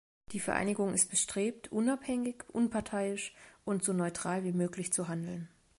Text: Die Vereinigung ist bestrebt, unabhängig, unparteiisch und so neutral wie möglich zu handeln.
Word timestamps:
Die 0.31 0.39
Vereinigung 0.39 0.95
ist 0.95 1.11
bestrebt, 1.11 1.71
unabhängig, 1.71 2.41
unparteiisch 2.51 3.35
und 3.65 3.83
so 3.83 3.93
neutral 3.93 4.43
wie 4.43 4.51
möglich 4.51 4.91
zu 4.91 5.07
handeln. 5.07 5.47